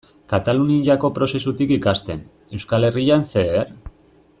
Kataluniako 0.31 1.11
prozesutik 1.17 1.75
ikasten, 1.77 2.25
Euskal 2.59 2.89
Herrian 2.89 3.31
zer? 3.35 3.75